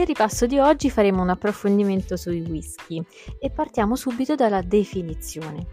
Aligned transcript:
Nel 0.00 0.08
ripasso 0.08 0.46
di 0.46 0.58
oggi 0.58 0.88
faremo 0.88 1.20
un 1.20 1.28
approfondimento 1.28 2.16
sui 2.16 2.40
whisky 2.40 3.04
e 3.38 3.50
partiamo 3.50 3.96
subito 3.96 4.34
dalla 4.34 4.62
definizione. 4.62 5.66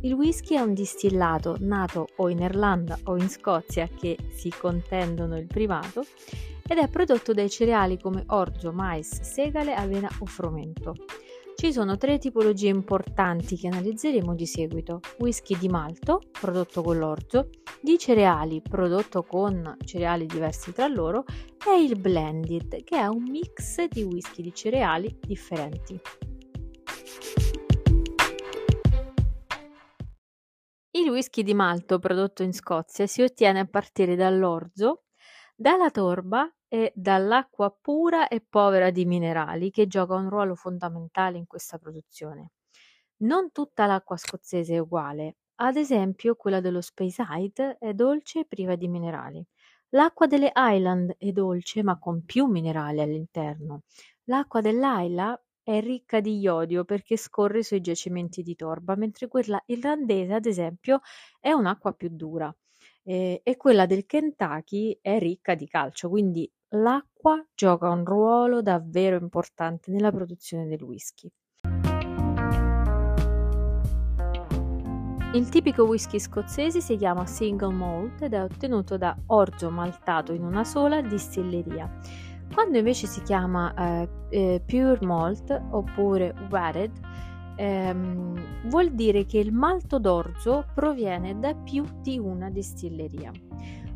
Il 0.00 0.14
whisky 0.14 0.56
è 0.56 0.60
un 0.60 0.72
distillato 0.72 1.58
nato 1.60 2.08
o 2.16 2.30
in 2.30 2.38
Irlanda 2.38 2.98
o 3.04 3.18
in 3.18 3.28
Scozia 3.28 3.86
che 3.86 4.16
si 4.32 4.50
contendono 4.58 5.36
il 5.36 5.44
primato 5.44 6.02
ed 6.66 6.78
è 6.78 6.88
prodotto 6.88 7.34
dai 7.34 7.50
cereali 7.50 7.98
come 7.98 8.24
orzo, 8.28 8.72
mais, 8.72 9.20
segale, 9.20 9.74
avena 9.74 10.08
o 10.20 10.24
frumento. 10.24 10.94
Ci 11.56 11.72
sono 11.72 11.96
tre 11.96 12.18
tipologie 12.18 12.68
importanti 12.68 13.56
che 13.56 13.68
analizzeremo 13.68 14.34
di 14.34 14.44
seguito. 14.44 15.00
Whisky 15.18 15.56
di 15.56 15.68
malto, 15.68 16.20
prodotto 16.30 16.82
con 16.82 16.98
l'orzo, 16.98 17.48
di 17.80 17.96
cereali, 17.96 18.60
prodotto 18.60 19.22
con 19.22 19.76
cereali 19.84 20.26
diversi 20.26 20.72
tra 20.72 20.88
loro, 20.88 21.24
e 21.66 21.82
il 21.82 21.98
blended, 21.98 22.82
che 22.82 22.98
è 22.98 23.06
un 23.06 23.22
mix 23.22 23.86
di 23.86 24.02
whisky 24.02 24.42
di 24.42 24.52
cereali 24.52 25.18
differenti. 25.20 25.98
Il 30.90 31.08
whisky 31.08 31.42
di 31.42 31.54
malto 31.54 31.98
prodotto 31.98 32.42
in 32.42 32.52
Scozia 32.52 33.06
si 33.06 33.22
ottiene 33.22 33.60
a 33.60 33.66
partire 33.66 34.16
dall'orzo, 34.16 35.04
dalla 35.56 35.90
torba 35.90 36.52
e 36.74 36.92
dall'acqua 36.96 37.70
pura 37.70 38.26
e 38.28 38.40
povera 38.40 38.90
di 38.90 39.04
minerali 39.04 39.70
che 39.70 39.86
gioca 39.86 40.14
un 40.14 40.28
ruolo 40.28 40.54
fondamentale 40.56 41.38
in 41.38 41.46
questa 41.46 41.78
produzione. 41.78 42.50
Non 43.18 43.52
tutta 43.52 43.86
l'acqua 43.86 44.16
scozzese 44.16 44.74
è 44.74 44.78
uguale, 44.78 45.36
ad 45.56 45.76
esempio 45.76 46.34
quella 46.36 46.60
dello 46.60 46.80
Speyside 46.80 47.76
è 47.78 47.92
dolce 47.94 48.40
e 48.40 48.44
priva 48.46 48.74
di 48.76 48.88
minerali. 48.88 49.44
L'acqua 49.90 50.26
delle 50.26 50.50
Highland 50.54 51.14
è 51.18 51.30
dolce 51.30 51.82
ma 51.84 51.98
con 51.98 52.24
più 52.24 52.46
minerali 52.46 53.00
all'interno. 53.00 53.82
L'acqua 54.24 54.60
dell'Aila 54.60 55.40
è 55.62 55.80
ricca 55.80 56.20
di 56.20 56.38
iodio 56.38 56.84
perché 56.84 57.16
scorre 57.16 57.62
sui 57.62 57.80
giacimenti 57.80 58.42
di 58.42 58.54
torba, 58.56 58.96
mentre 58.96 59.28
quella 59.28 59.62
irlandese, 59.66 60.34
ad 60.34 60.46
esempio, 60.46 61.00
è 61.40 61.52
un'acqua 61.52 61.92
più 61.94 62.08
dura. 62.10 62.54
Eh, 63.04 63.40
e 63.44 63.56
quella 63.56 63.86
del 63.86 64.06
Kentucky 64.06 64.98
è 65.00 65.18
ricca 65.18 65.54
di 65.54 65.68
calcio, 65.68 66.08
quindi 66.08 66.50
L'acqua 66.76 67.40
gioca 67.54 67.88
un 67.88 68.04
ruolo 68.04 68.60
davvero 68.60 69.16
importante 69.16 69.92
nella 69.92 70.10
produzione 70.10 70.66
del 70.66 70.82
whisky. 70.82 71.30
Il 75.34 75.48
tipico 75.48 75.84
whisky 75.84 76.18
scozzese 76.18 76.80
si 76.80 76.96
chiama 76.96 77.26
single 77.26 77.72
malt 77.72 78.22
ed 78.22 78.34
è 78.34 78.42
ottenuto 78.42 78.96
da 78.96 79.16
orzo 79.26 79.70
maltato 79.70 80.32
in 80.32 80.42
una 80.42 80.64
sola 80.64 81.00
distilleria. 81.00 81.88
Quando 82.52 82.78
invece 82.78 83.06
si 83.06 83.22
chiama 83.22 83.72
eh, 83.74 84.08
eh, 84.30 84.62
pure 84.66 84.98
malt 85.02 85.50
oppure 85.70 86.34
wetted, 86.50 86.90
ehm, 87.56 88.68
vuol 88.68 88.92
dire 88.94 89.24
che 89.24 89.38
il 89.38 89.52
malto 89.52 89.98
d'orzo 89.98 90.66
proviene 90.74 91.38
da 91.38 91.54
più 91.54 91.84
di 92.00 92.18
una 92.18 92.50
distilleria. 92.50 93.30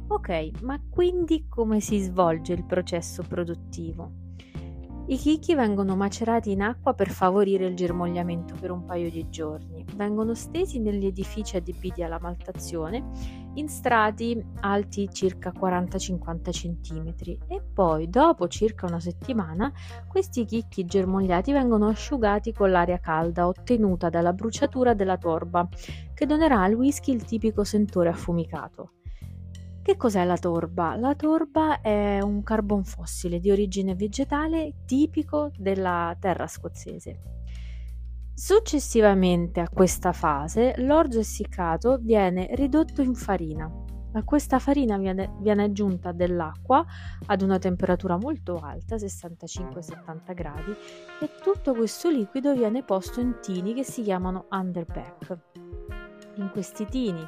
Ok, 0.09 0.62
ma 0.62 0.81
quindi 0.89 1.47
come 1.48 1.81
si 1.81 1.98
svolge 1.98 2.55
il 2.55 2.65
processo 2.65 3.23
produttivo? 3.23 4.27
I 5.11 5.17
chicchi 5.17 5.55
vengono 5.55 5.97
macerati 5.97 6.50
in 6.50 6.61
acqua 6.61 6.92
per 6.92 7.09
favorire 7.09 7.65
il 7.65 7.75
germogliamento 7.75 8.55
per 8.61 8.70
un 8.70 8.84
paio 8.84 9.11
di 9.11 9.31
giorni. 9.31 9.83
Vengono 9.97 10.34
stesi 10.34 10.81
negli 10.81 11.06
edifici 11.06 11.56
adibiti 11.56 12.03
alla 12.03 12.19
maltazione 12.20 13.09
in 13.54 13.68
strati 13.68 14.41
alti 14.60 15.08
circa 15.12 15.52
40-50 15.52 16.50
cm 16.50 17.14
e 17.48 17.62
poi 17.62 18.08
dopo 18.08 18.48
circa 18.48 18.86
una 18.86 19.00
settimana 19.00 19.72
questi 20.06 20.44
chicchi 20.44 20.84
germogliati 20.84 21.52
vengono 21.52 21.88
asciugati 21.88 22.52
con 22.52 22.70
l'aria 22.70 22.98
calda 22.98 23.47
ottenuta 23.47 24.08
dalla 24.08 24.32
bruciatura 24.32 24.94
della 24.94 25.19
torba 25.19 25.69
che 26.14 26.26
donerà 26.26 26.62
al 26.62 26.75
whisky 26.75 27.12
il 27.12 27.25
tipico 27.25 27.64
sentore 27.64 28.08
affumicato. 28.08 28.92
Che 29.82 29.97
cos'è 29.97 30.25
la 30.25 30.37
torba? 30.37 30.97
La 30.97 31.14
torba 31.14 31.81
è 31.81 32.20
un 32.20 32.42
carbon 32.42 32.84
fossile 32.84 33.41
di 33.41 33.50
origine 33.50 33.94
vegetale 33.94 34.75
tipico 34.84 35.50
della 35.56 36.14
terra 36.20 36.47
scozzese. 36.47 37.38
Successivamente 38.41 39.59
a 39.59 39.69
questa 39.69 40.12
fase, 40.12 40.75
l'orzo 40.76 41.19
essiccato 41.19 41.99
viene 42.00 42.47
ridotto 42.53 43.03
in 43.03 43.16
farina. 43.16 43.69
A 44.12 44.22
questa 44.22 44.60
farina 44.60 44.97
viene, 44.97 45.34
viene 45.41 45.65
aggiunta 45.65 46.12
dell'acqua 46.12 46.87
ad 47.26 47.43
una 47.43 47.59
temperatura 47.59 48.16
molto 48.16 48.60
alta, 48.62 48.94
65-70 48.94 50.34
gradi, 50.34 50.71
e 51.21 51.31
tutto 51.43 51.75
questo 51.75 52.10
liquido 52.10 52.54
viene 52.54 52.84
posto 52.84 53.19
in 53.19 53.38
tini 53.43 53.75
che 53.75 53.82
si 53.82 54.03
chiamano 54.03 54.47
underback. 54.50 55.38
In 56.37 56.50
questi 56.53 56.87
tini 56.87 57.26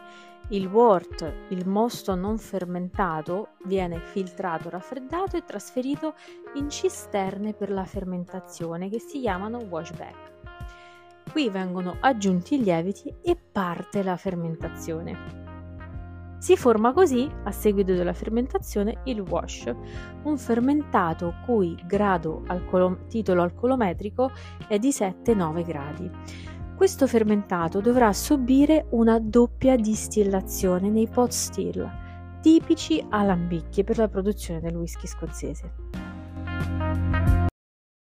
il 0.50 0.66
wort, 0.68 1.46
il 1.48 1.66
mosto 1.66 2.14
non 2.14 2.38
fermentato, 2.38 3.48
viene 3.64 3.98
filtrato, 3.98 4.70
raffreddato 4.70 5.36
e 5.36 5.44
trasferito 5.44 6.14
in 6.54 6.70
cisterne 6.70 7.52
per 7.52 7.72
la 7.72 7.84
fermentazione 7.84 8.88
che 8.88 9.00
si 9.00 9.18
chiamano 9.18 9.58
washback. 9.58 10.39
Qui 11.32 11.48
vengono 11.48 11.96
aggiunti 12.00 12.56
i 12.56 12.62
lieviti 12.62 13.14
e 13.22 13.36
parte 13.36 14.02
la 14.02 14.16
fermentazione. 14.16 15.38
Si 16.38 16.56
forma 16.56 16.92
così, 16.92 17.30
a 17.44 17.52
seguito 17.52 17.92
della 17.92 18.14
fermentazione, 18.14 19.02
il 19.04 19.20
wash, 19.20 19.72
un 20.24 20.38
fermentato 20.38 21.34
cui 21.44 21.76
grado 21.86 22.42
alcolo- 22.46 23.04
titolo 23.08 23.42
alcolometrico 23.42 24.32
è 24.66 24.78
di 24.78 24.90
7-9 24.90 25.64
gradi. 25.64 26.10
Questo 26.74 27.06
fermentato 27.06 27.80
dovrà 27.80 28.12
subire 28.12 28.86
una 28.90 29.20
doppia 29.20 29.76
distillazione 29.76 30.88
nei 30.88 31.08
pot 31.08 31.30
still, 31.30 31.88
tipici 32.40 33.04
alambicchi 33.08 33.84
per 33.84 33.98
la 33.98 34.08
produzione 34.08 34.60
del 34.60 34.74
whisky 34.74 35.06
scozzese. 35.06 37.39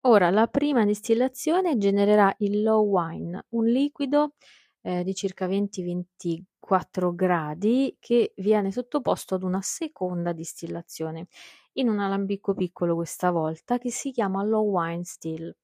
Ora, 0.04 0.30
la 0.30 0.48
prima 0.48 0.84
distillazione 0.84 1.76
genererà 1.76 2.34
il 2.38 2.62
low 2.62 2.84
wine, 2.84 3.44
un 3.50 3.66
liquido 3.66 4.34
eh, 4.80 5.04
di 5.04 5.14
circa 5.14 5.46
20-24 5.46 7.14
gradi 7.14 7.96
che 8.00 8.32
viene 8.36 8.72
sottoposto 8.72 9.36
ad 9.36 9.44
una 9.44 9.60
seconda 9.60 10.32
distillazione 10.32 11.28
in 11.74 11.88
un 11.88 12.00
alambicco 12.00 12.52
piccolo 12.54 12.96
questa 12.96 13.30
volta 13.30 13.78
che 13.78 13.90
si 13.92 14.10
chiama 14.10 14.42
low 14.42 14.68
wine 14.70 15.04
still 15.04 15.54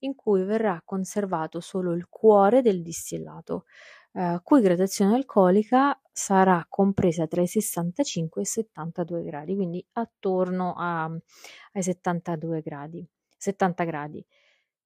in 0.00 0.14
cui 0.14 0.44
verrà 0.44 0.82
conservato 0.84 1.60
solo 1.60 1.92
il 1.92 2.06
cuore 2.10 2.60
del 2.60 2.82
distillato, 2.82 3.64
eh, 4.12 4.40
cui 4.42 4.60
gradazione 4.60 5.14
alcolica 5.14 5.98
sarà 6.12 6.66
compresa 6.68 7.26
tra 7.26 7.40
i 7.40 7.46
65 7.46 8.40
e 8.42 8.44
i 8.44 8.46
72 8.46 9.22
gradi, 9.24 9.54
quindi 9.54 9.84
attorno 9.92 10.74
a, 10.76 11.04
ai 11.04 11.82
72 11.82 12.60
gradi, 12.60 13.08
70 13.46 13.84
gradi. 13.84 14.24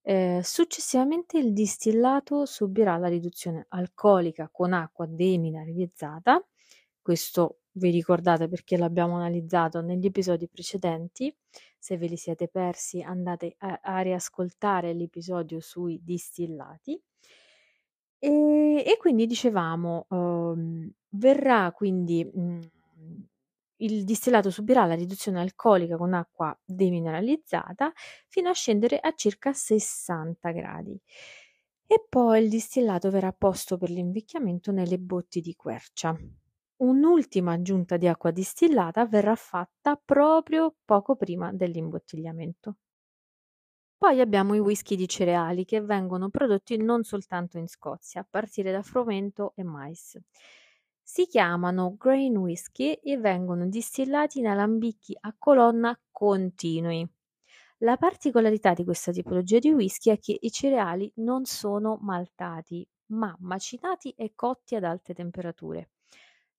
Eh, 0.03 0.41
successivamente 0.43 1.39
il 1.39 1.53
distillato 1.53 2.47
subirà 2.47 2.97
la 2.97 3.09
riduzione 3.09 3.67
alcolica 3.69 4.49
con 4.51 4.73
acqua 4.73 5.07
demineralizzata, 5.07 6.43
questo 7.03 7.61
vi 7.73 7.91
ricordate 7.91 8.49
perché 8.49 8.77
l'abbiamo 8.77 9.17
analizzato 9.17 9.81
negli 9.81 10.07
episodi 10.07 10.49
precedenti, 10.49 11.35
se 11.79 11.97
ve 11.97 12.07
li 12.07 12.17
siete 12.17 12.49
persi 12.49 13.01
andate 13.03 13.55
a, 13.59 13.81
a 13.83 14.01
riascoltare 14.01 14.93
l'episodio 14.93 15.61
sui 15.61 16.01
distillati. 16.03 17.01
E, 18.19 18.85
e 18.87 18.97
quindi 18.99 19.27
dicevamo, 19.27 20.07
um, 20.11 20.91
verrà 21.11 21.73
quindi 21.73 22.25
mh, 22.25 22.41
mhmm, 22.41 23.29
il 23.85 24.05
distillato 24.05 24.51
subirà 24.51 24.85
la 24.87 24.95
riduzione 24.95 25.41
alcolica 25.41 25.97
con 25.97 26.15
acqua 26.15 26.57
demineralizzata 26.65 27.93
fino 28.29 28.49
a 28.49 28.53
scendere 28.53 28.99
a 28.99 29.13
circa 29.15 29.53
60 29.53 30.51
gradi. 30.51 31.01
E 31.87 32.07
poi 32.09 32.43
il 32.43 32.49
distillato 32.49 33.11
verrà 33.11 33.33
posto 33.33 33.77
per 33.77 33.91
l'invecchiamento 33.91 34.71
nelle 34.71 34.99
botti 34.99 35.41
di 35.41 35.55
quercia. 35.55 36.17
Un'ultima 36.77 37.53
aggiunta 37.53 37.97
di 37.97 38.07
acqua 38.07 38.31
distillata 38.31 39.07
verrà 39.07 39.35
fatta 39.35 40.01
proprio 40.03 40.77
poco 40.85 41.17
prima 41.17 41.53
dell'imbottigliamento. 41.53 42.77
Poi 43.99 44.21
abbiamo 44.21 44.55
i 44.55 44.59
whisky 44.61 44.97
di 44.97 45.07
cereali 45.07 45.67
che 45.67 45.83
vengono 45.83 46.31
prodotti 46.31 46.77
non 46.79 47.03
soltanto 47.03 47.59
in 47.59 47.69
Scozia, 47.69 48.23
a 48.23 48.27
partire 48.29 48.73
da 48.73 48.83
frumento 48.83 49.53
e 49.57 49.63
mais. 49.63 50.19
Si 51.13 51.27
chiamano 51.27 51.97
grain 51.99 52.37
whisky 52.37 52.93
e 52.93 53.19
vengono 53.19 53.67
distillati 53.67 54.39
in 54.39 54.47
alambicchi 54.47 55.17
a 55.19 55.35
colonna 55.37 55.99
continui. 56.09 57.05
La 57.79 57.97
particolarità 57.97 58.75
di 58.75 58.85
questa 58.85 59.11
tipologia 59.11 59.59
di 59.59 59.73
whisky 59.73 60.13
è 60.13 60.21
che 60.21 60.39
i 60.41 60.53
cereali 60.53 61.11
non 61.17 61.47
sono 61.47 61.99
maltati, 62.01 62.87
ma 63.07 63.37
macinati 63.41 64.15
e 64.17 64.35
cotti 64.37 64.77
ad 64.77 64.85
alte 64.85 65.13
temperature. 65.13 65.91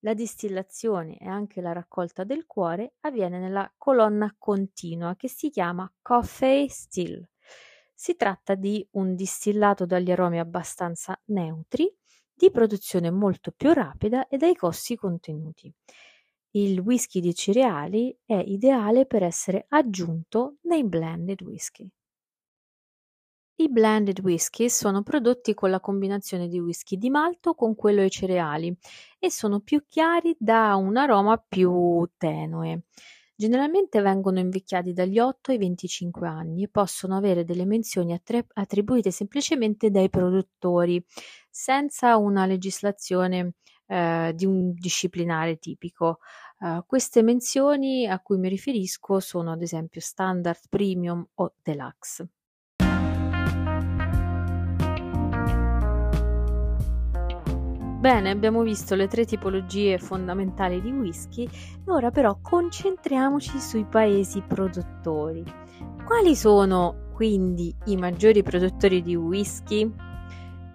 La 0.00 0.12
distillazione 0.12 1.16
e 1.16 1.26
anche 1.26 1.62
la 1.62 1.72
raccolta 1.72 2.22
del 2.22 2.44
cuore 2.44 2.96
avviene 3.00 3.38
nella 3.38 3.72
colonna 3.78 4.34
continua 4.36 5.16
che 5.16 5.30
si 5.30 5.48
chiama 5.48 5.90
coffee 6.02 6.68
still. 6.68 7.26
Si 7.94 8.16
tratta 8.16 8.54
di 8.54 8.86
un 8.92 9.14
distillato 9.14 9.86
dagli 9.86 10.10
aromi 10.10 10.38
abbastanza 10.38 11.18
neutri, 11.28 11.90
di 12.42 12.50
produzione 12.50 13.08
molto 13.12 13.52
più 13.52 13.72
rapida 13.72 14.26
e 14.26 14.36
dai 14.36 14.56
costi 14.56 14.96
contenuti. 14.96 15.72
Il 16.54 16.80
whisky 16.80 17.20
di 17.20 17.32
cereali 17.36 18.18
è 18.24 18.34
ideale 18.34 19.06
per 19.06 19.22
essere 19.22 19.66
aggiunto 19.68 20.56
nei 20.62 20.82
blended 20.82 21.40
whisky. 21.42 21.88
I 23.60 23.68
blended 23.70 24.18
whisky 24.24 24.68
sono 24.68 25.02
prodotti 25.04 25.54
con 25.54 25.70
la 25.70 25.78
combinazione 25.78 26.48
di 26.48 26.58
whisky 26.58 26.98
di 26.98 27.10
malto 27.10 27.54
con 27.54 27.76
quello 27.76 28.00
ai 28.00 28.10
cereali 28.10 28.76
e 29.20 29.30
sono 29.30 29.60
più 29.60 29.84
chiari 29.88 30.34
da 30.36 30.74
un 30.74 30.96
aroma 30.96 31.36
più 31.38 32.04
tenue. 32.16 32.82
Generalmente 33.34 34.00
vengono 34.00 34.38
invecchiati 34.38 34.92
dagli 34.92 35.18
8 35.18 35.50
ai 35.50 35.58
25 35.58 36.28
anni 36.28 36.64
e 36.64 36.68
possono 36.68 37.16
avere 37.16 37.44
delle 37.44 37.64
menzioni 37.64 38.18
attribuite 38.54 39.10
semplicemente 39.10 39.90
dai 39.90 40.08
produttori, 40.10 41.04
senza 41.50 42.16
una 42.16 42.46
legislazione 42.46 43.54
eh, 43.86 44.32
di 44.34 44.46
un 44.46 44.72
disciplinare 44.72 45.58
tipico. 45.58 46.18
Uh, 46.58 46.84
queste 46.86 47.22
menzioni 47.22 48.06
a 48.06 48.20
cui 48.20 48.38
mi 48.38 48.48
riferisco 48.48 49.18
sono 49.18 49.50
ad 49.50 49.62
esempio 49.62 50.00
standard, 50.00 50.60
premium 50.68 51.26
o 51.34 51.54
deluxe. 51.60 52.28
Bene, 58.02 58.30
abbiamo 58.30 58.62
visto 58.62 58.96
le 58.96 59.06
tre 59.06 59.24
tipologie 59.24 59.96
fondamentali 59.96 60.80
di 60.80 60.90
whisky, 60.90 61.48
ora 61.84 62.10
però 62.10 62.36
concentriamoci 62.42 63.60
sui 63.60 63.84
paesi 63.84 64.40
produttori. 64.40 65.44
Quali 66.04 66.34
sono 66.34 67.10
quindi 67.14 67.72
i 67.84 67.96
maggiori 67.96 68.42
produttori 68.42 69.02
di 69.02 69.14
whisky? 69.14 69.88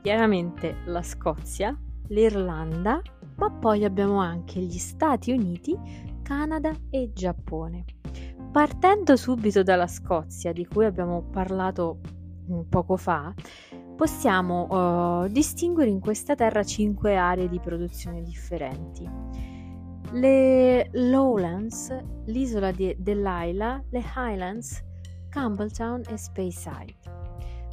Chiaramente 0.03 0.77
la 0.85 1.03
Scozia, 1.03 1.77
l'Irlanda, 2.07 3.01
ma 3.35 3.51
poi 3.51 3.83
abbiamo 3.83 4.19
anche 4.19 4.61
gli 4.61 4.77
Stati 4.77 5.33
Uniti, 5.33 5.77
Canada 6.23 6.71
e 6.89 7.11
Giappone. 7.11 7.83
Partendo 8.53 9.17
subito 9.17 9.63
dalla 9.63 9.87
Scozia, 9.87 10.53
di 10.53 10.65
cui 10.65 10.85
abbiamo 10.85 11.23
parlato 11.23 11.99
poco 12.69 12.95
fa, 12.95 13.33
possiamo 13.97 15.23
uh, 15.23 15.27
distinguere 15.27 15.89
in 15.89 15.99
questa 15.99 16.35
terra 16.35 16.63
cinque 16.63 17.17
aree 17.17 17.49
di 17.49 17.59
produzione 17.59 18.21
differenti. 18.21 19.09
Le 20.11 20.89
Lowlands, 20.93 21.93
l'isola 22.27 22.71
di 22.71 22.95
dell'Isla, 22.97 23.83
le 23.89 24.03
Highlands, 24.15 24.83
Campbelltown 25.29 26.03
e 26.07 26.15
Speyside. 26.15 26.95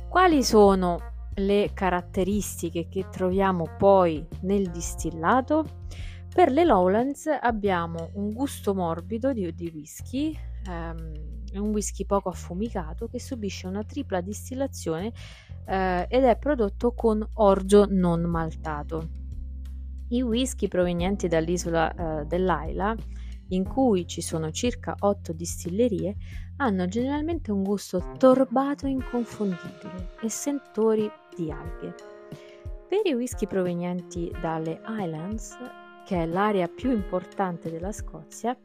Quali 0.09 0.43
sono 0.43 0.99
le 1.35 1.71
caratteristiche 1.75 2.89
che 2.89 3.09
troviamo 3.11 3.67
poi 3.77 4.27
nel 4.41 4.71
distillato? 4.71 5.83
Per 6.35 6.51
le 6.51 6.65
Lowlands 6.65 7.27
abbiamo 7.27 8.09
un 8.15 8.33
gusto 8.33 8.75
morbido 8.75 9.33
di, 9.35 9.55
di 9.55 9.71
whisky, 9.73 10.37
um, 10.69 11.13
un 11.61 11.69
whisky 11.69 12.07
poco 12.07 12.31
affumicato 12.31 13.09
che 13.09 13.21
subisce 13.21 13.67
una 13.67 13.85
tripla 13.85 14.21
distillazione 14.21 15.13
eh, 15.67 16.07
ed 16.09 16.25
è 16.25 16.37
prodotto 16.37 16.93
con 16.93 17.27
orzo 17.35 17.87
non 17.89 18.23
maltato. 18.23 19.09
I 20.09 20.23
whisky 20.23 20.69
provenienti 20.69 21.29
dall'isola 21.29 22.21
eh, 22.21 22.25
dell'Aila, 22.27 22.95
in 23.49 23.65
cui 23.65 24.07
ci 24.07 24.21
sono 24.21 24.51
circa 24.51 24.95
8 24.99 25.33
distillerie, 25.33 26.17
hanno 26.57 26.87
generalmente 26.87 27.51
un 27.51 27.63
gusto 27.63 28.13
torbato 28.17 28.87
e 28.87 28.91
inconfondibile 28.91 30.11
e 30.21 30.29
sentori 30.29 31.11
di 31.37 31.51
alghe. 31.51 31.95
Per 32.89 33.01
i 33.07 33.15
whisky 33.15 33.47
provenienti 33.47 34.33
dalle 34.41 34.81
Highlands, 34.87 35.57
che 36.05 36.23
è 36.23 36.27
l'area 36.27 36.69
più 36.69 36.93
importante 36.93 37.71
della 37.71 37.93
Scozia, 37.93 38.57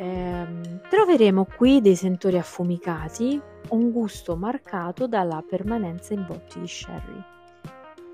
ehm, 0.00 0.80
troveremo 0.88 1.46
qui 1.56 1.80
dei 1.82 1.94
sentori 1.94 2.38
affumicati, 2.38 3.40
un 3.68 3.90
gusto 3.90 4.34
marcato 4.36 5.06
dalla 5.06 5.44
permanenza 5.46 6.14
in 6.14 6.24
botti 6.26 6.58
di 6.58 6.66
sherry. 6.66 7.22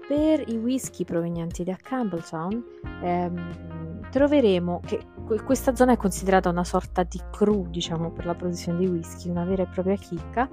Per 0.08 0.48
i 0.48 0.56
whisky 0.56 1.04
provenienti 1.04 1.64
da 1.64 1.76
Campbelltown 1.80 2.64
ehm, 3.02 4.08
troveremo 4.10 4.80
che 4.84 5.00
questa 5.44 5.74
zona 5.74 5.92
è 5.92 5.96
considerata 5.96 6.48
una 6.48 6.64
sorta 6.64 7.02
di 7.02 7.20
cru, 7.30 7.66
diciamo, 7.68 8.10
per 8.10 8.26
la 8.26 8.34
produzione 8.34 8.78
di 8.78 8.86
whisky, 8.86 9.28
una 9.28 9.44
vera 9.44 9.62
e 9.62 9.66
propria 9.66 9.96
chicca. 9.96 10.48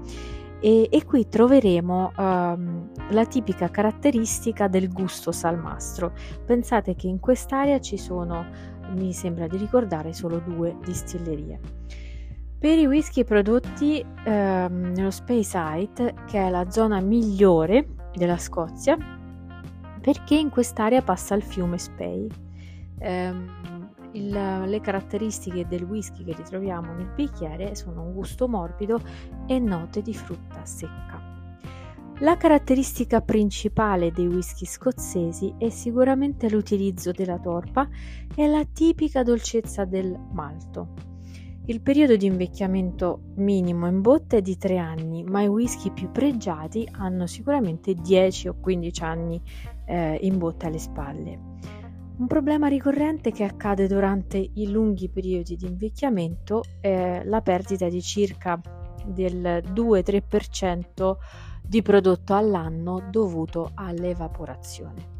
E, 0.59 0.87
e 0.89 1.03
qui 1.03 1.27
troveremo 1.27 2.13
um, 2.17 2.89
la 3.09 3.25
tipica 3.25 3.69
caratteristica 3.69 4.69
del 4.69 4.91
gusto 4.91 5.33
salmastro. 5.33 6.13
Pensate 6.45 6.95
che 6.95 7.07
in 7.07 7.19
quest'area 7.19 7.81
ci 7.81 7.97
sono, 7.97 8.45
mi 8.93 9.13
sembra 9.13 9.47
di 9.47 9.57
ricordare, 9.57 10.13
solo 10.13 10.39
due 10.39 10.77
distillerie. 10.83 11.59
Per 12.57 12.77
i 12.77 12.85
whisky 12.85 13.23
prodotti 13.23 14.03
ehm, 14.25 14.93
nello 14.93 15.11
Speyside, 15.11 16.13
che 16.27 16.39
è 16.39 16.49
la 16.49 16.69
zona 16.69 17.01
migliore 17.01 17.87
della 18.13 18.37
Scozia, 18.37 18.97
perché 19.99 20.35
in 20.35 20.49
quest'area 20.49 21.01
passa 21.01 21.35
il 21.35 21.43
fiume 21.43 21.77
Spey. 21.77 22.27
Eh, 22.99 23.33
il, 24.13 24.29
le 24.29 24.79
caratteristiche 24.79 25.67
del 25.67 25.83
whisky 25.83 26.23
che 26.23 26.35
ritroviamo 26.35 26.93
nel 26.93 27.11
bicchiere 27.13 27.75
sono 27.75 28.03
un 28.03 28.13
gusto 28.13 28.47
morbido 28.47 29.01
e 29.47 29.59
note 29.59 30.01
di 30.01 30.13
frutta 30.13 30.63
secca. 30.65 31.32
La 32.19 32.37
caratteristica 32.37 33.21
principale 33.21 34.11
dei 34.11 34.27
whisky 34.27 34.65
scozzesi 34.65 35.55
è 35.57 35.69
sicuramente 35.69 36.47
l'utilizzo 36.47 37.11
della 37.11 37.39
torpa 37.39 37.89
e 38.35 38.47
la 38.47 38.63
tipica 38.71 39.23
dolcezza 39.23 39.83
del 39.83 40.15
malto. 40.31 40.93
Il 41.65 41.81
periodo 41.81 42.15
di 42.15 42.27
invecchiamento 42.27 43.31
minimo 43.35 43.87
in 43.87 44.01
botte 44.01 44.37
è 44.37 44.41
di 44.41 44.57
3 44.57 44.77
anni, 44.77 45.23
ma 45.23 45.41
i 45.41 45.47
whisky 45.47 45.91
più 45.91 46.11
pregiati 46.11 46.87
hanno 46.91 47.25
sicuramente 47.25 47.95
10 47.95 48.47
o 48.49 48.55
15 48.59 49.03
anni 49.03 49.41
eh, 49.85 50.19
in 50.21 50.37
botte 50.37 50.67
alle 50.67 50.79
spalle. 50.79 51.39
Un 52.17 52.27
problema 52.27 52.67
ricorrente 52.67 53.31
che 53.31 53.43
accade 53.43 53.87
durante 53.87 54.37
i 54.37 54.69
lunghi 54.69 55.09
periodi 55.09 55.55
di 55.55 55.65
invecchiamento 55.65 56.63
è 56.79 57.23
la 57.25 57.41
perdita 57.41 57.89
di 57.89 58.01
circa 58.03 58.61
del 59.05 59.63
2-3% 59.73 61.15
di 61.65 61.81
prodotto 61.81 62.33
all'anno 62.33 63.07
dovuto 63.09 63.71
all'evaporazione. 63.75 65.13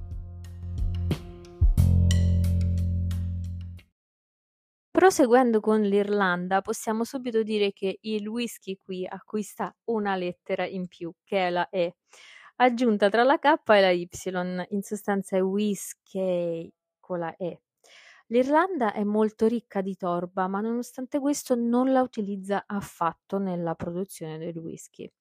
Proseguendo 4.92 5.60
con 5.60 5.82
l'Irlanda, 5.82 6.62
possiamo 6.62 7.04
subito 7.04 7.44
dire 7.44 7.74
che 7.74 7.98
il 8.02 8.28
whisky 8.28 8.78
qui 8.78 9.06
acquista 9.06 9.76
una 9.86 10.16
lettera 10.16 10.66
in 10.66 10.88
più, 10.88 11.12
che 11.24 11.48
è 11.48 11.50
la 11.50 11.68
E, 11.70 11.96
aggiunta 12.58 13.10
tra 13.10 13.24
la 13.24 13.38
K 13.38 13.56
e 13.70 13.82
la 13.82 13.90
Y, 13.90 14.08
in 14.70 14.82
sostanza 14.82 15.36
è 15.36 15.42
whisky 15.42 16.72
con 17.00 17.20
la 17.20 17.36
E. 17.36 17.64
L'Irlanda 18.28 18.94
è 18.94 19.04
molto 19.04 19.48
ricca 19.48 19.82
di 19.82 19.98
torba, 19.98 20.48
ma 20.48 20.62
nonostante 20.62 21.20
questo 21.20 21.56
non 21.56 21.92
la 21.92 22.02
utilizza 22.02 22.64
affatto 22.66 23.38
nella 23.40 23.76
produzione 23.76 24.38
del 24.38 24.58
whisky. 24.58 25.12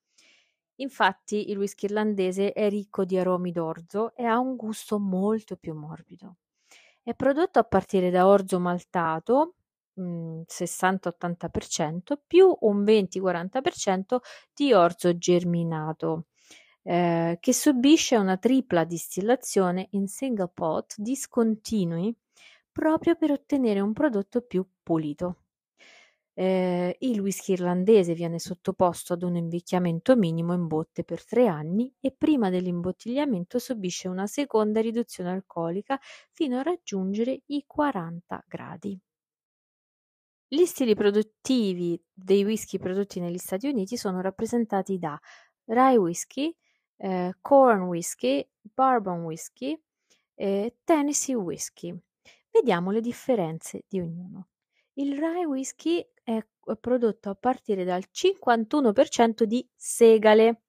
Infatti 0.76 1.50
il 1.50 1.58
whisky 1.58 1.86
irlandese 1.86 2.52
è 2.52 2.68
ricco 2.68 3.04
di 3.04 3.18
aromi 3.18 3.52
d'orzo 3.52 4.14
e 4.14 4.24
ha 4.24 4.38
un 4.38 4.56
gusto 4.56 4.98
molto 4.98 5.56
più 5.56 5.74
morbido. 5.74 6.36
È 7.02 7.14
prodotto 7.14 7.58
a 7.58 7.64
partire 7.64 8.10
da 8.10 8.26
orzo 8.26 8.60
maltato, 8.60 9.54
60-80% 9.94 12.18
più 12.26 12.56
un 12.60 12.82
20-40% 12.82 14.18
di 14.54 14.72
orzo 14.72 15.16
germinato 15.18 16.26
eh, 16.82 17.38
che 17.40 17.52
subisce 17.52 18.16
una 18.16 18.36
tripla 18.36 18.84
distillazione 18.84 19.88
in 19.92 20.08
single 20.08 20.50
pot 20.52 20.94
discontinui 20.96 22.14
proprio 22.70 23.16
per 23.16 23.32
ottenere 23.32 23.80
un 23.80 23.92
prodotto 23.92 24.42
più 24.42 24.66
pulito. 24.82 25.36
Eh, 26.34 26.96
il 27.00 27.20
whisky 27.20 27.52
irlandese 27.52 28.14
viene 28.14 28.38
sottoposto 28.38 29.12
ad 29.12 29.22
un 29.22 29.36
invecchiamento 29.36 30.16
minimo 30.16 30.54
in 30.54 30.66
botte 30.66 31.04
per 31.04 31.24
tre 31.26 31.46
anni 31.46 31.92
e 32.00 32.10
prima 32.10 32.48
dell'imbottigliamento 32.48 33.58
subisce 33.58 34.08
una 34.08 34.26
seconda 34.26 34.80
riduzione 34.80 35.30
alcolica 35.30 35.98
fino 36.30 36.58
a 36.58 36.62
raggiungere 36.62 37.42
i 37.46 37.64
40 37.66 38.44
gradi. 38.48 38.98
Gli 40.48 40.64
stili 40.64 40.94
produttivi 40.94 42.02
dei 42.12 42.44
whisky 42.44 42.78
prodotti 42.78 43.20
negli 43.20 43.38
Stati 43.38 43.68
Uniti 43.68 43.96
sono 43.96 44.20
rappresentati 44.20 44.98
da 44.98 45.18
rye 45.64 45.96
whisky, 45.96 46.54
eh, 46.96 47.34
corn 47.40 47.82
whisky, 47.82 48.46
bourbon 48.60 49.22
whisky 49.22 49.78
e 50.34 50.76
Tennessee 50.84 51.34
whisky. 51.34 51.98
Vediamo 52.50 52.90
le 52.90 53.00
differenze 53.00 53.84
di 53.88 54.00
ognuno. 54.00 54.48
Il 54.94 55.16
rye 55.18 55.46
whisky 55.46 56.06
è 56.22 56.42
prodotto 56.80 57.30
a 57.30 57.34
partire 57.34 57.84
dal 57.84 58.04
51% 58.10 59.44
di 59.44 59.66
segale, 59.74 60.62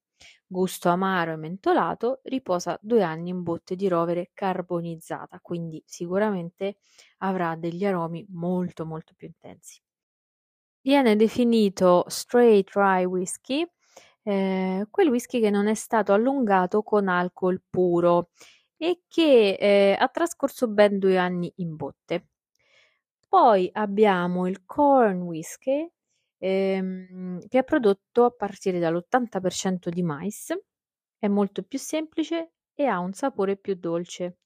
gusto 0.47 0.89
amaro 0.89 1.33
e 1.33 1.35
mentolato, 1.37 2.21
riposa 2.23 2.77
due 2.81 3.03
anni 3.03 3.29
in 3.29 3.43
botte 3.43 3.75
di 3.75 3.87
rovere 3.87 4.31
carbonizzata, 4.33 5.39
quindi 5.41 5.81
sicuramente 5.85 6.77
avrà 7.19 7.55
degli 7.55 7.85
aromi 7.85 8.25
molto 8.29 8.85
molto 8.85 9.13
più 9.15 9.27
intensi. 9.27 9.81
Viene 10.81 11.15
definito 11.15 12.03
straight 12.07 12.69
rye 12.73 13.05
whisky, 13.05 13.65
eh, 14.23 14.85
quel 14.89 15.09
whisky 15.09 15.39
che 15.39 15.49
non 15.49 15.67
è 15.67 15.73
stato 15.75 16.13
allungato 16.13 16.83
con 16.83 17.07
alcol 17.07 17.61
puro 17.69 18.29
e 18.77 19.03
che 19.07 19.53
eh, 19.59 19.95
ha 19.97 20.07
trascorso 20.09 20.67
ben 20.67 20.99
due 20.99 21.17
anni 21.17 21.51
in 21.57 21.75
botte. 21.75 22.27
Poi 23.33 23.67
abbiamo 23.73 24.45
il 24.47 24.63
corn 24.63 25.21
whisky, 25.23 25.89
ehm, 26.37 27.39
che 27.47 27.57
è 27.59 27.63
prodotto 27.63 28.25
a 28.25 28.29
partire 28.31 28.77
dall'80% 28.77 29.89
di 29.89 30.03
mais, 30.03 30.53
è 31.17 31.27
molto 31.27 31.63
più 31.63 31.79
semplice 31.79 32.51
e 32.75 32.85
ha 32.85 32.99
un 32.99 33.13
sapore 33.13 33.57
più 33.57 33.73
dolce. 33.73 34.37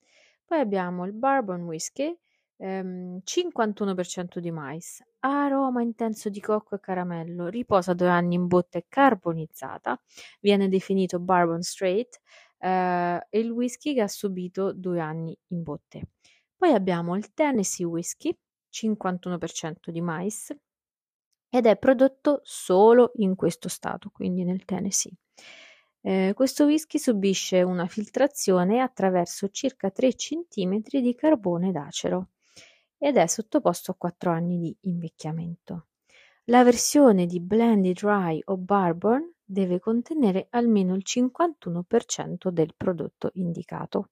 Poi 0.46 0.60
abbiamo 0.60 1.04
il 1.06 1.12
bourbon 1.12 1.64
whisky, 1.64 2.18
ehm, 2.58 3.20
51% 3.26 4.40
di 4.40 4.52
mais, 4.52 5.04
aroma 5.20 5.82
intenso 5.82 6.30
di 6.30 6.40
cocco 6.40 6.76
e 6.76 6.80
caramello, 6.80 7.48
riposa 7.48 7.94
due 7.94 8.08
anni 8.08 8.36
in 8.36 8.48
botte 8.48 8.86
carbonizzata, 8.88 10.02
viene 10.40 10.70
definito 10.70 11.20
bourbon 11.20 11.62
straight, 11.62 12.22
eh, 12.60 13.18
è 13.30 13.38
il 13.38 13.50
whisky 13.52 13.94
che 13.96 14.02
ha 14.02 14.08
subito 14.08 14.72
due 14.72 15.02
anni 15.02 15.38
in 15.50 15.62
botte. 15.64 16.04
Poi 16.56 16.72
abbiamo 16.74 17.16
il 17.18 17.34
Tennessee 17.34 17.86
whisky, 17.86 18.34
51% 18.86 19.90
di 19.90 20.02
mais 20.02 20.56
ed 21.50 21.66
è 21.66 21.78
prodotto 21.78 22.42
solo 22.44 23.12
in 23.16 23.36
questo 23.36 23.70
stato, 23.70 24.10
quindi 24.10 24.44
nel 24.44 24.66
Tennessee. 24.66 25.14
Eh, 26.02 26.34
questo 26.36 26.66
whisky 26.66 27.00
subisce 27.00 27.64
una 27.64 27.88
filtrazione 27.88 28.82
attraverso 28.82 29.50
circa 29.50 29.90
3 29.90 30.14
cm 30.14 30.82
di 31.02 31.16
carbone 31.16 31.72
d'acero 31.72 32.30
ed 32.98 33.18
è 33.18 33.28
sottoposto 33.28 33.92
a 33.92 33.96
4 33.96 34.32
anni 34.32 34.60
di 34.60 34.78
invecchiamento. 34.82 35.88
La 36.46 36.64
versione 36.64 37.26
di 37.26 37.42
blended 37.42 38.00
rye 38.00 38.42
o 38.46 38.58
bourbon 38.58 39.34
deve 39.44 39.80
contenere 39.80 40.48
almeno 40.52 40.96
il 40.96 41.04
51% 41.06 42.50
del 42.50 42.74
prodotto 42.76 43.32
indicato. 43.34 44.12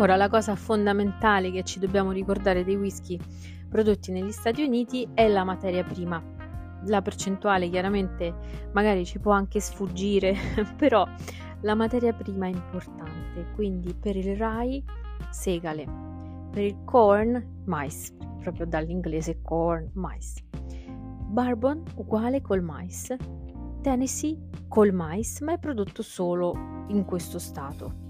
Ora, 0.00 0.16
la 0.16 0.30
cosa 0.30 0.56
fondamentale 0.56 1.50
che 1.50 1.62
ci 1.62 1.78
dobbiamo 1.78 2.10
ricordare 2.10 2.64
dei 2.64 2.74
whisky 2.74 3.18
prodotti 3.68 4.10
negli 4.10 4.32
Stati 4.32 4.62
Uniti 4.62 5.06
è 5.12 5.28
la 5.28 5.44
materia 5.44 5.84
prima. 5.84 6.22
La 6.86 7.02
percentuale 7.02 7.68
chiaramente 7.68 8.34
magari 8.72 9.04
ci 9.04 9.18
può 9.18 9.32
anche 9.32 9.60
sfuggire, 9.60 10.34
però 10.74 11.06
la 11.60 11.74
materia 11.74 12.14
prima 12.14 12.46
è 12.46 12.48
importante. 12.48 13.50
Quindi 13.54 13.92
per 13.92 14.16
il 14.16 14.38
rye 14.38 14.82
segale, 15.28 15.86
per 16.50 16.64
il 16.64 16.78
corn 16.86 17.62
mais, 17.66 18.10
proprio 18.40 18.64
dall'inglese 18.64 19.42
corn 19.42 19.90
mais. 19.92 20.42
Bourbon 21.28 21.82
uguale 21.96 22.40
col 22.40 22.62
mais. 22.62 23.14
Tennessee 23.82 24.48
col 24.66 24.94
mais, 24.94 25.40
ma 25.40 25.52
è 25.52 25.58
prodotto 25.58 26.00
solo 26.00 26.86
in 26.88 27.04
questo 27.04 27.38
stato 27.38 28.08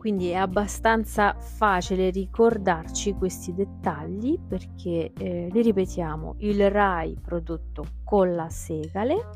quindi 0.00 0.30
è 0.30 0.36
abbastanza 0.36 1.34
facile 1.38 2.08
ricordarci 2.08 3.12
questi 3.12 3.52
dettagli 3.52 4.38
perché 4.40 5.12
eh, 5.12 5.50
li 5.52 5.60
ripetiamo. 5.60 6.36
Il 6.38 6.70
RAI 6.70 7.18
prodotto 7.20 7.84
con 8.02 8.34
la 8.34 8.48
segale 8.48 9.28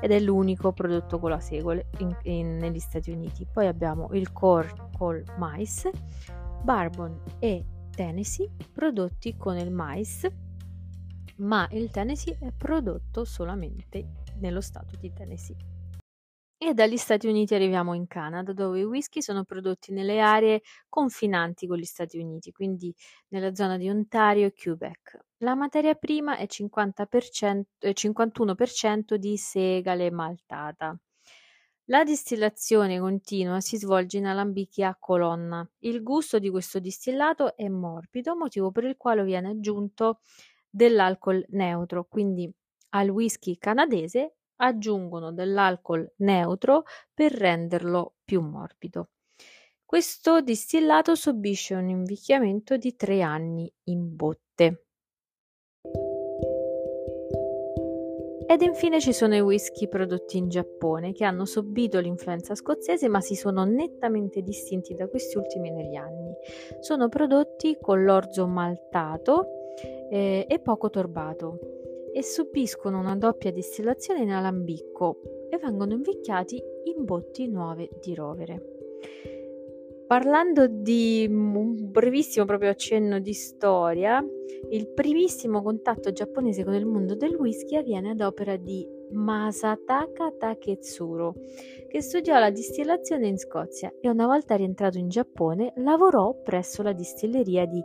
ed 0.00 0.10
è 0.10 0.18
l'unico 0.18 0.72
prodotto 0.72 1.20
con 1.20 1.30
la 1.30 1.38
segale 1.38 1.90
in, 1.98 2.16
in, 2.22 2.56
negli 2.56 2.80
Stati 2.80 3.12
Uniti. 3.12 3.46
Poi 3.52 3.68
abbiamo 3.68 4.08
il 4.10 4.32
corn 4.32 4.90
col 4.98 5.22
mais 5.38 5.88
bourbon 6.64 7.22
e 7.38 7.64
Tennessee 7.94 8.50
prodotti 8.72 9.36
con 9.36 9.58
il 9.58 9.70
mais 9.70 10.28
ma 11.36 11.68
il 11.70 11.88
Tennessee 11.90 12.36
è 12.40 12.50
prodotto 12.50 13.24
solamente 13.24 14.08
nello 14.40 14.60
stato 14.60 14.96
di 14.98 15.12
Tennessee 15.12 15.69
e 16.62 16.74
dagli 16.74 16.98
Stati 16.98 17.26
Uniti 17.26 17.54
arriviamo 17.54 17.94
in 17.94 18.06
Canada, 18.06 18.52
dove 18.52 18.80
i 18.80 18.84
whisky 18.84 19.22
sono 19.22 19.44
prodotti 19.44 19.92
nelle 19.92 20.20
aree 20.20 20.60
confinanti 20.90 21.66
con 21.66 21.78
gli 21.78 21.86
Stati 21.86 22.18
Uniti, 22.18 22.52
quindi 22.52 22.94
nella 23.28 23.54
zona 23.54 23.78
di 23.78 23.88
Ontario 23.88 24.46
e 24.46 24.52
Quebec. 24.52 25.18
La 25.38 25.54
materia 25.54 25.94
prima 25.94 26.36
è 26.36 26.46
50%, 26.46 27.62
eh, 27.78 27.94
51% 27.94 29.16
di 29.16 29.38
segale 29.38 30.10
maltata. 30.10 30.94
La 31.84 32.04
distillazione 32.04 33.00
continua 33.00 33.60
si 33.60 33.78
svolge 33.78 34.18
in 34.18 34.26
alambichi 34.26 34.82
a 34.82 34.94
colonna. 35.00 35.66
Il 35.78 36.02
gusto 36.02 36.38
di 36.38 36.50
questo 36.50 36.78
distillato 36.78 37.56
è 37.56 37.68
morbido, 37.68 38.36
motivo 38.36 38.70
per 38.70 38.84
il 38.84 38.98
quale 38.98 39.24
viene 39.24 39.48
aggiunto 39.48 40.20
dell'alcol 40.68 41.42
neutro, 41.48 42.04
quindi 42.04 42.52
al 42.90 43.08
whisky 43.08 43.56
canadese 43.56 44.34
aggiungono 44.60 45.32
dell'alcol 45.32 46.12
neutro 46.18 46.84
per 47.14 47.32
renderlo 47.32 48.16
più 48.24 48.40
morbido. 48.42 49.08
Questo 49.84 50.40
distillato 50.40 51.14
subisce 51.14 51.74
un 51.74 51.88
invecchiamento 51.88 52.76
di 52.76 52.94
tre 52.94 53.22
anni 53.22 53.72
in 53.84 54.14
botte. 54.14 54.84
Ed 58.46 58.62
infine 58.62 59.00
ci 59.00 59.12
sono 59.12 59.36
i 59.36 59.40
whisky 59.40 59.88
prodotti 59.88 60.36
in 60.36 60.48
Giappone 60.48 61.12
che 61.12 61.24
hanno 61.24 61.44
subito 61.44 62.00
l'influenza 62.00 62.54
scozzese 62.54 63.08
ma 63.08 63.20
si 63.20 63.36
sono 63.36 63.64
nettamente 63.64 64.42
distinti 64.42 64.94
da 64.94 65.08
questi 65.08 65.38
ultimi 65.38 65.70
negli 65.70 65.94
anni. 65.94 66.34
Sono 66.80 67.08
prodotti 67.08 67.78
con 67.80 68.02
l'orzo 68.02 68.46
maltato 68.48 69.74
eh, 70.10 70.46
e 70.48 70.58
poco 70.58 70.90
torbato 70.90 71.69
e 72.12 72.22
subiscono 72.22 72.98
una 72.98 73.16
doppia 73.16 73.52
distillazione 73.52 74.22
in 74.22 74.30
alambicco 74.30 75.20
e 75.50 75.58
vengono 75.58 75.92
invecchiati 75.92 76.62
in 76.84 77.04
botti 77.04 77.48
nuove 77.48 77.88
di 78.00 78.14
rovere. 78.14 78.78
Parlando 80.06 80.66
di 80.66 81.28
un 81.30 81.88
brevissimo 81.88 82.44
proprio 82.44 82.70
accenno 82.70 83.20
di 83.20 83.32
storia, 83.32 84.20
il 84.70 84.88
primissimo 84.88 85.62
contatto 85.62 86.10
giapponese 86.10 86.64
con 86.64 86.74
il 86.74 86.84
mondo 86.84 87.14
del 87.14 87.36
whisky 87.36 87.76
avviene 87.76 88.10
ad 88.10 88.20
opera 88.20 88.56
di 88.56 88.84
Masataka 89.12 90.32
Taketsuro, 90.36 91.34
che 91.88 92.02
studiò 92.02 92.40
la 92.40 92.50
distillazione 92.50 93.28
in 93.28 93.38
Scozia 93.38 93.92
e 94.00 94.08
una 94.08 94.26
volta 94.26 94.56
rientrato 94.56 94.98
in 94.98 95.08
Giappone 95.08 95.74
lavorò 95.76 96.34
presso 96.42 96.82
la 96.82 96.92
distilleria 96.92 97.66
di 97.66 97.82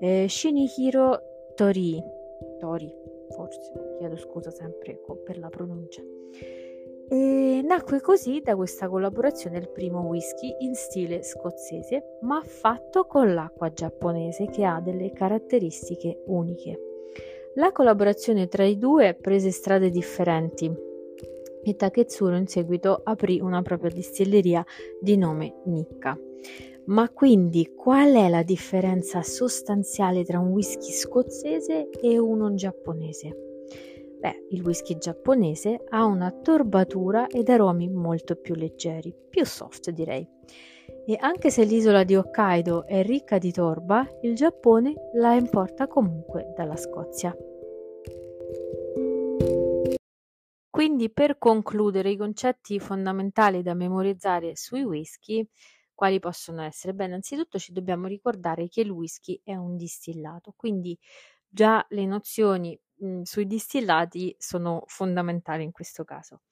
eh, 0.00 0.26
Shinihiro 0.28 1.20
Tori, 1.54 2.02
Tori 2.58 3.05
forse, 3.30 3.72
chiedo 3.98 4.16
scusa 4.16 4.50
sempre 4.50 5.00
per 5.24 5.38
la 5.38 5.48
pronuncia. 5.48 6.02
E 7.08 7.62
nacque 7.64 8.00
così 8.00 8.40
da 8.42 8.56
questa 8.56 8.88
collaborazione 8.88 9.58
il 9.58 9.70
primo 9.70 10.00
whisky 10.00 10.56
in 10.60 10.74
stile 10.74 11.22
scozzese, 11.22 12.18
ma 12.22 12.42
fatto 12.44 13.04
con 13.04 13.32
l'acqua 13.32 13.72
giapponese 13.72 14.46
che 14.46 14.64
ha 14.64 14.80
delle 14.80 15.12
caratteristiche 15.12 16.22
uniche. 16.26 16.80
La 17.54 17.70
collaborazione 17.70 18.48
tra 18.48 18.64
i 18.64 18.76
due 18.76 19.14
prese 19.14 19.50
strade 19.50 19.88
differenti 19.90 20.70
e 21.62 21.74
Taketsuro 21.74 22.36
in 22.36 22.46
seguito 22.46 23.00
aprì 23.02 23.40
una 23.40 23.62
propria 23.62 23.90
distilleria 23.90 24.64
di 25.00 25.16
nome 25.16 25.54
Nikka. 25.64 26.18
Ma 26.86 27.08
quindi 27.10 27.74
qual 27.74 28.14
è 28.14 28.28
la 28.28 28.44
differenza 28.44 29.22
sostanziale 29.22 30.24
tra 30.24 30.38
un 30.38 30.50
whisky 30.50 30.92
scozzese 30.92 31.90
e 31.90 32.16
uno 32.16 32.54
giapponese? 32.54 33.36
Beh, 34.20 34.46
il 34.50 34.62
whisky 34.62 34.96
giapponese 34.96 35.84
ha 35.88 36.04
una 36.04 36.30
torbatura 36.30 37.26
ed 37.26 37.48
aromi 37.48 37.88
molto 37.88 38.36
più 38.36 38.54
leggeri, 38.54 39.12
più 39.28 39.44
soft 39.44 39.90
direi. 39.90 40.26
E 41.06 41.16
anche 41.18 41.50
se 41.50 41.64
l'isola 41.64 42.04
di 42.04 42.14
Hokkaido 42.14 42.86
è 42.86 43.02
ricca 43.02 43.38
di 43.38 43.50
torba, 43.50 44.06
il 44.22 44.36
Giappone 44.36 44.94
la 45.14 45.34
importa 45.34 45.88
comunque 45.88 46.52
dalla 46.54 46.76
Scozia. 46.76 47.36
Quindi 50.70 51.10
per 51.10 51.38
concludere 51.38 52.10
i 52.10 52.16
concetti 52.16 52.78
fondamentali 52.78 53.62
da 53.62 53.74
memorizzare 53.74 54.56
sui 54.56 54.84
whisky, 54.84 55.48
quali 55.96 56.20
possono 56.20 56.62
essere? 56.62 56.94
Beh, 56.94 57.06
innanzitutto 57.06 57.58
ci 57.58 57.72
dobbiamo 57.72 58.06
ricordare 58.06 58.68
che 58.68 58.82
il 58.82 58.90
whisky 58.90 59.40
è 59.42 59.56
un 59.56 59.76
distillato, 59.76 60.52
quindi 60.54 60.96
già 61.48 61.84
le 61.90 62.06
nozioni 62.06 62.78
mh, 62.98 63.22
sui 63.22 63.46
distillati 63.46 64.34
sono 64.38 64.84
fondamentali 64.86 65.64
in 65.64 65.72
questo 65.72 66.04
caso. 66.04 66.42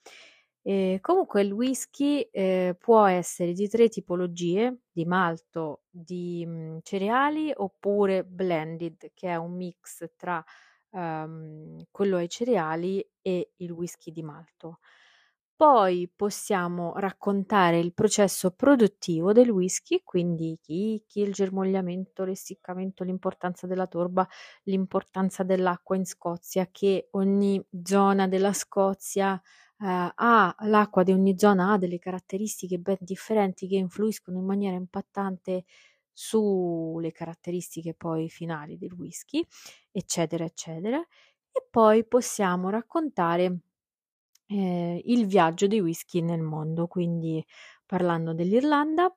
E 0.67 0.99
comunque 1.03 1.43
il 1.43 1.53
whisky 1.53 2.23
eh, 2.33 2.75
può 2.79 3.05
essere 3.05 3.53
di 3.53 3.69
tre 3.69 3.89
tipologie, 3.89 4.79
di 4.91 5.05
malto, 5.05 5.83
di 5.91 6.45
mh, 6.47 6.51
mm, 6.51 6.79
cereali 6.83 7.53
oppure 7.55 8.25
blended, 8.25 9.11
che 9.15 9.29
è 9.29 9.37
un 9.37 9.53
mix 9.55 10.11
tra 10.17 10.43
um, 10.91 11.85
quello 11.91 12.17
ai 12.17 12.29
cereali 12.31 13.07
e 13.21 13.53
il 13.57 13.71
whisky 13.73 14.11
di 14.11 14.23
malto. 14.23 14.79
Poi 15.56 16.11
possiamo 16.14 16.94
raccontare 16.96 17.78
il 17.78 17.94
processo 17.94 18.50
produttivo 18.50 19.32
del 19.32 19.50
whisky, 19.50 20.02
quindi 20.02 20.50
i 20.50 20.58
chicchi, 20.61 21.20
il 21.20 21.32
germogliamento, 21.32 22.25
l'essiccamento, 22.25 23.04
l'importanza 23.04 23.68
della 23.68 23.87
torba, 23.87 24.26
l'importanza 24.64 25.44
dell'acqua 25.44 25.94
in 25.94 26.04
Scozia, 26.06 26.66
che 26.73 27.06
ogni 27.12 27.64
zona 27.84 28.26
della 28.26 28.52
Scozia 28.52 29.40
eh, 29.78 30.12
ha, 30.12 30.54
l'acqua 30.64 31.04
di 31.04 31.12
ogni 31.12 31.38
zona 31.38 31.73
ha 31.73 31.78
delle 31.78 32.00
caratteristiche 32.00 32.78
ben 32.78 32.96
differenti 32.99 33.68
che 33.68 33.76
influiscono 33.76 34.38
in 34.38 34.44
maniera 34.44 34.75
impattante 34.76 35.64
sulle 36.12 37.12
caratteristiche 37.12 37.94
poi 37.94 38.28
finali 38.28 38.76
del 38.76 38.92
whisky, 38.92 39.46
eccetera, 39.92 40.44
eccetera. 40.44 40.99
E 41.52 41.66
poi 41.70 42.04
possiamo 42.06 42.70
raccontare 42.70 43.58
eh, 44.54 45.02
il 45.04 45.26
viaggio 45.26 45.66
dei 45.66 45.80
whisky 45.80 46.20
nel 46.20 46.40
mondo, 46.42 46.87
quindi 46.87 47.44
parlando 47.87 48.32
dell'Irlanda, 48.34 49.12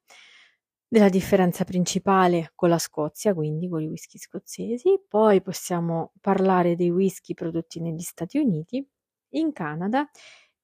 della 0.88 1.10
differenza 1.10 1.64
principale 1.66 2.52
con 2.56 2.70
la 2.70 2.78
Scozia, 2.80 3.34
quindi 3.34 3.68
con 3.70 3.82
i 3.82 3.88
whisky 3.88 4.18
scozzesi, 4.18 5.02
poi 5.08 5.42
possiamo 5.42 6.14
parlare 6.22 6.76
dei 6.76 6.90
whisky 6.90 7.34
prodotti 7.34 7.82
negli 7.82 8.02
Stati 8.02 8.38
Uniti, 8.38 8.86
in 9.32 9.52
Canada 9.52 10.10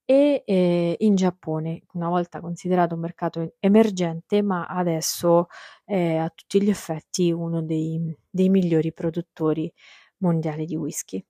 e 0.06 0.44
eh, 0.46 0.96
in 1.00 1.16
Giappone, 1.16 1.84
una 1.94 2.10
volta 2.10 2.40
considerato 2.42 2.96
un 2.96 3.02
mercato 3.02 3.56
emergente, 3.60 4.42
ma 4.42 4.66
adesso 4.66 5.48
è 5.86 6.16
a 6.16 6.30
tutti 6.30 6.62
gli 6.62 6.70
effetti 6.70 7.32
uno 7.32 7.62
dei, 7.62 8.16
dei 8.30 8.50
migliori 8.50 8.94
produttori 8.94 9.72
mondiali 10.18 10.66
di 10.66 10.76
whisky. 10.76 11.24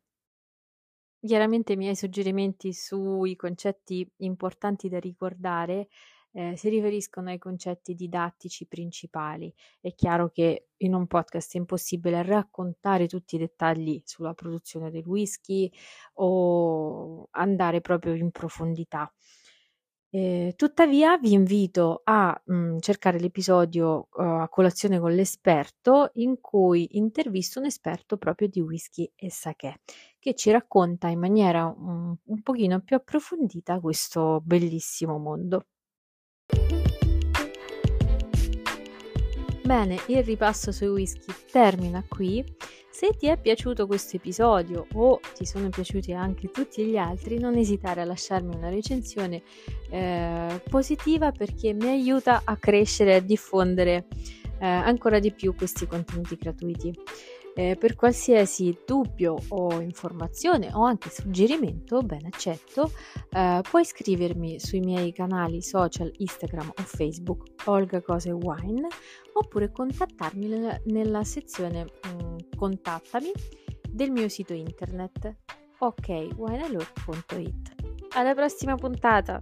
Chiaramente 1.25 1.71
i 1.71 1.77
miei 1.77 1.95
suggerimenti 1.95 2.73
sui 2.73 3.37
concetti 3.37 4.05
importanti 4.17 4.89
da 4.89 4.99
ricordare 4.99 5.87
eh, 6.33 6.57
si 6.57 6.67
riferiscono 6.67 7.29
ai 7.29 7.37
concetti 7.37 7.93
didattici 7.93 8.67
principali. 8.67 9.53
È 9.79 9.93
chiaro 9.95 10.31
che 10.31 10.67
in 10.77 10.93
un 10.93 11.07
podcast 11.07 11.55
è 11.55 11.59
impossibile 11.59 12.23
raccontare 12.23 13.07
tutti 13.07 13.35
i 13.35 13.37
dettagli 13.37 14.01
sulla 14.03 14.33
produzione 14.33 14.91
del 14.91 15.05
whisky 15.05 15.71
o 16.15 17.29
andare 17.31 17.79
proprio 17.79 18.15
in 18.15 18.29
profondità. 18.31 19.09
Eh, 20.15 20.53
tuttavia 20.55 21.17
vi 21.17 21.33
invito 21.33 22.01
a 22.03 22.39
mh, 22.45 22.53
mm, 22.53 22.77
cercare 22.81 23.19
l'episodio 23.19 24.09
uh, 24.11 24.21
a 24.21 24.47
colazione 24.47 24.99
con 24.99 25.11
l'esperto 25.11 26.11
in 26.15 26.39
cui 26.39 26.97
intervisto 26.97 27.57
un 27.57 27.65
esperto 27.65 28.17
proprio 28.17 28.47
di 28.47 28.61
whisky 28.61 29.11
e 29.15 29.31
sake 29.31 29.79
che 30.19 30.35
ci 30.35 30.51
racconta 30.51 31.07
in 31.07 31.17
maniera 31.17 31.65
un, 31.65 32.15
un 32.25 32.41
pochino 32.43 32.79
più 32.81 32.95
approfondita 32.95 33.79
questo 33.79 34.39
bellissimo 34.45 35.17
mondo. 35.17 35.65
Bene, 39.63 39.97
il 40.09 40.23
ripasso 40.23 40.71
sui 40.71 40.89
whisky 40.89 41.33
termina 41.51 42.05
qui. 42.07 42.45
Se 43.03 43.17
ti 43.17 43.27
è 43.27 43.37
piaciuto 43.37 43.85
questo 43.85 44.15
episodio 44.15 44.87
o 44.93 45.19
ti 45.35 45.45
sono 45.45 45.67
piaciuti 45.67 46.13
anche 46.13 46.49
tutti 46.49 46.85
gli 46.85 46.95
altri, 46.95 47.37
non 47.37 47.57
esitare 47.57 47.99
a 47.99 48.05
lasciarmi 48.05 48.55
una 48.55 48.69
recensione 48.69 49.43
eh, 49.89 50.61
positiva 50.69 51.33
perché 51.33 51.73
mi 51.73 51.89
aiuta 51.89 52.43
a 52.45 52.55
crescere 52.55 53.11
e 53.11 53.15
a 53.15 53.19
diffondere 53.19 54.05
eh, 54.57 54.65
ancora 54.65 55.19
di 55.19 55.33
più 55.33 55.53
questi 55.53 55.85
contenuti 55.85 56.37
gratuiti. 56.37 56.97
Eh, 57.55 57.75
per 57.77 57.95
qualsiasi 57.95 58.75
dubbio 58.85 59.35
o 59.49 59.79
informazione 59.81 60.71
o 60.73 60.83
anche 60.85 61.09
suggerimento, 61.11 62.01
ben 62.01 62.25
accetto, 62.25 62.89
eh, 63.29 63.59
puoi 63.69 63.83
scrivermi 63.85 64.61
sui 64.61 64.79
miei 64.79 65.11
canali 65.11 65.61
social 65.61 66.11
Instagram 66.17 66.69
o 66.69 66.81
Facebook 66.81 67.43
Olga 67.65 68.01
Cose 68.01 68.31
Wine 68.31 68.87
oppure 69.33 69.71
contattarmi 69.71 70.79
nella, 70.85 71.23
sezione 71.23 71.83
mh, 71.83 72.23
mm, 72.23 72.32
Contattami 72.63 73.29
del 73.89 74.09
mio 74.09 74.29
sito 74.29 74.53
internet 74.53 75.35
okwinealert.it. 75.79 77.73
Alla 78.13 78.33
prossima 78.33 78.75
puntata! 78.75 79.37